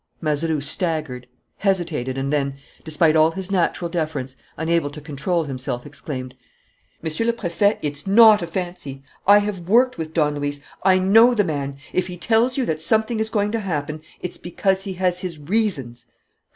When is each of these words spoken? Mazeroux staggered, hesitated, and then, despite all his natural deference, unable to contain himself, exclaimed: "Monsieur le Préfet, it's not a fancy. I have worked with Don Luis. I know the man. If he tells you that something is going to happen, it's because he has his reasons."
Mazeroux 0.19 0.61
staggered, 0.61 1.27
hesitated, 1.57 2.17
and 2.17 2.33
then, 2.33 2.55
despite 2.83 3.15
all 3.15 3.29
his 3.29 3.51
natural 3.51 3.87
deference, 3.87 4.35
unable 4.57 4.89
to 4.89 4.99
contain 4.99 5.45
himself, 5.45 5.85
exclaimed: 5.85 6.33
"Monsieur 7.03 7.27
le 7.27 7.33
Préfet, 7.33 7.77
it's 7.83 8.07
not 8.07 8.41
a 8.41 8.47
fancy. 8.47 9.03
I 9.27 9.37
have 9.37 9.69
worked 9.69 9.99
with 9.99 10.11
Don 10.11 10.37
Luis. 10.39 10.59
I 10.81 10.97
know 10.97 11.35
the 11.35 11.43
man. 11.43 11.77
If 11.93 12.07
he 12.07 12.17
tells 12.17 12.57
you 12.57 12.65
that 12.65 12.81
something 12.81 13.19
is 13.19 13.29
going 13.29 13.51
to 13.51 13.59
happen, 13.59 14.01
it's 14.23 14.37
because 14.39 14.85
he 14.85 14.93
has 14.93 15.19
his 15.19 15.37
reasons." 15.37 16.07